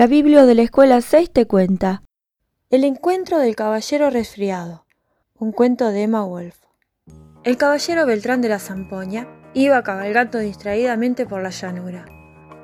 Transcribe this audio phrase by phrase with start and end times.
[0.00, 2.04] La Biblia de la Escuela 6 te cuenta
[2.70, 4.86] El encuentro del caballero resfriado,
[5.34, 6.56] un cuento de Emma Wolf.
[7.44, 12.06] El caballero Beltrán de la Zampoña iba cabalgando distraídamente por la llanura.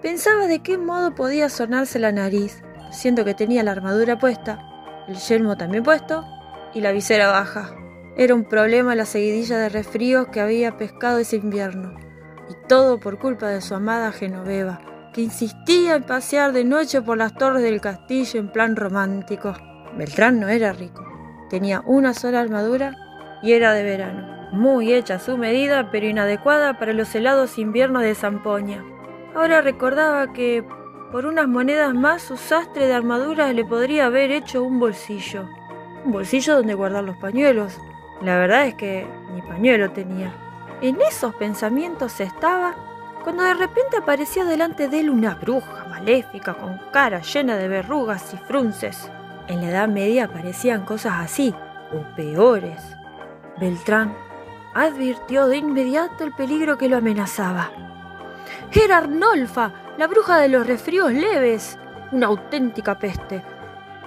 [0.00, 4.58] Pensaba de qué modo podía sonarse la nariz, siendo que tenía la armadura puesta,
[5.06, 6.24] el yelmo también puesto
[6.72, 7.76] y la visera baja.
[8.16, 11.98] Era un problema la seguidilla de resfríos que había pescado ese invierno,
[12.48, 17.16] y todo por culpa de su amada Genoveva, que insistía en pasear de noche por
[17.16, 19.54] las torres del castillo en plan romántico.
[19.96, 21.02] Beltrán no era rico,
[21.48, 22.94] tenía una sola armadura
[23.42, 28.02] y era de verano, muy hecha a su medida pero inadecuada para los helados inviernos
[28.02, 28.84] de Zampoña.
[29.34, 30.62] Ahora recordaba que
[31.10, 35.48] por unas monedas más su sastre de armadura le podría haber hecho un bolsillo.
[36.04, 37.80] Un bolsillo donde guardar los pañuelos.
[38.20, 40.30] La verdad es que ni pañuelo tenía.
[40.82, 42.85] En esos pensamientos estaba
[43.26, 48.32] cuando de repente apareció delante de él una bruja maléfica con cara llena de verrugas
[48.32, 49.10] y frunces.
[49.48, 51.52] En la Edad Media aparecían cosas así,
[51.92, 52.80] o peores.
[53.58, 54.16] Beltrán
[54.74, 57.72] advirtió de inmediato el peligro que lo amenazaba.
[58.70, 61.80] Era Arnolfa, la bruja de los resfríos leves,
[62.12, 63.42] una auténtica peste.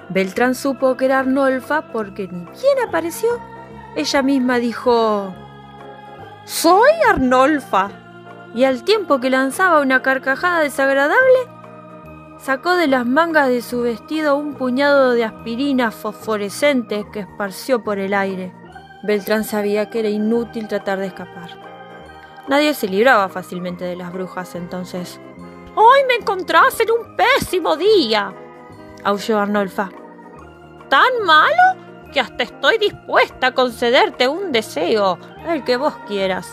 [0.07, 3.37] Beltrán supo que era Arnolfa porque ni bien apareció.
[3.97, 5.33] Ella misma dijo,
[6.45, 7.91] Soy Arnolfa
[8.53, 11.39] y al tiempo que lanzaba una carcajada desagradable,
[12.37, 17.99] sacó de las mangas de su vestido un puñado de aspirinas fosforescentes que esparció por
[17.99, 18.53] el aire.
[19.03, 21.57] Beltrán sabía que era inútil tratar de escapar.
[22.47, 25.21] Nadie se libraba fácilmente de las brujas entonces.
[25.75, 28.33] Hoy me encontrás en un pésimo día,
[29.03, 29.89] aulló Arnolfa.
[30.89, 31.89] ¿Tan malo?
[32.11, 36.49] que hasta estoy dispuesta a concederte un deseo, el que vos quieras.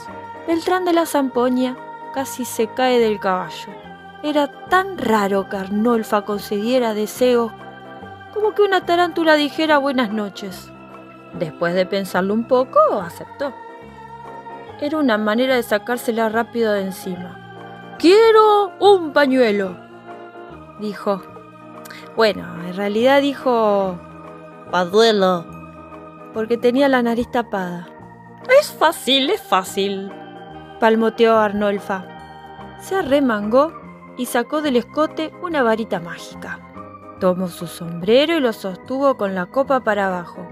[0.46, 1.85] Beltrán de la Zampoña
[2.16, 3.74] casi se cae del caballo.
[4.22, 7.52] Era tan raro que Arnolfa concediera deseos
[8.32, 10.72] como que una tarántula dijera buenas noches.
[11.34, 13.52] Después de pensarlo un poco, aceptó.
[14.80, 17.94] Era una manera de sacársela rápido de encima.
[17.98, 19.76] Quiero un pañuelo,
[20.80, 21.20] dijo.
[22.16, 24.00] Bueno, en realidad dijo
[24.70, 25.44] paduelo,
[26.32, 27.88] porque tenía la nariz tapada.
[28.58, 30.10] Es fácil, es fácil,
[30.78, 32.15] palmoteó Arnolfa.
[32.80, 33.72] Se arremangó
[34.16, 36.60] y sacó del escote una varita mágica.
[37.20, 40.46] Tomó su sombrero y lo sostuvo con la copa para abajo.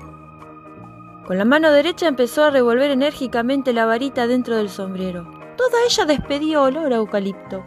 [1.26, 5.30] Con la mano derecha empezó a revolver enérgicamente la varita dentro del sombrero.
[5.56, 7.64] Toda ella despedía olor a eucalipto.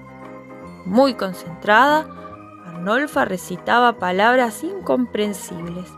[0.85, 2.07] Muy concentrada,
[2.65, 5.91] Arnolfa recitaba palabras incomprensibles.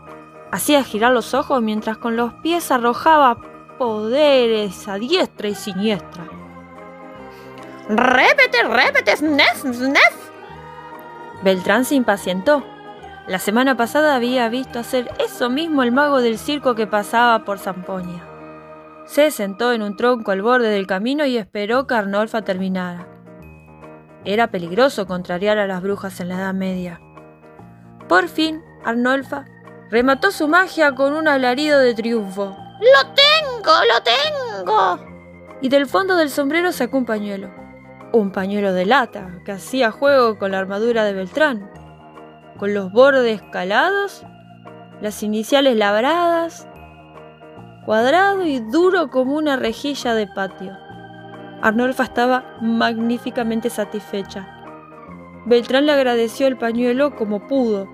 [0.52, 3.38] Hacía girar los ojos mientras con los pies arrojaba
[3.78, 6.39] poderes a diestra y siniestra.
[7.92, 10.30] ¡Répete, répete, snef, snef!
[11.42, 12.64] Beltrán se impacientó.
[13.26, 17.58] La semana pasada había visto hacer eso mismo el mago del circo que pasaba por
[17.58, 18.24] Zampoña.
[19.06, 23.08] Se sentó en un tronco al borde del camino y esperó que Arnolfa terminara.
[24.24, 27.00] Era peligroso contrariar a las brujas en la Edad Media.
[28.08, 29.46] Por fin, Arnolfa
[29.90, 32.56] remató su magia con un alarido de triunfo.
[32.78, 33.72] ¡Lo tengo!
[33.92, 34.98] ¡Lo tengo!
[35.60, 37.60] Y del fondo del sombrero sacó un pañuelo
[38.12, 41.70] un pañuelo de lata que hacía juego con la armadura de Beltrán,
[42.58, 44.24] con los bordes calados,
[45.00, 46.68] las iniciales labradas,
[47.86, 50.76] cuadrado y duro como una rejilla de patio.
[51.62, 54.48] Arnolfa estaba magníficamente satisfecha.
[55.46, 57.88] Beltrán le agradeció el pañuelo como pudo.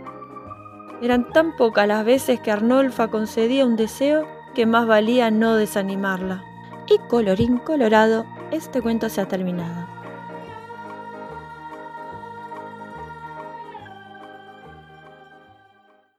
[1.02, 6.42] Eran tan pocas las veces que Arnolfa concedía un deseo que más valía no desanimarla.
[6.88, 9.95] Y colorín colorado, este cuento se ha terminado.